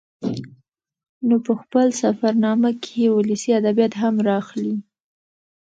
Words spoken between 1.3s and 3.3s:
په خپله سفر نامه کې يې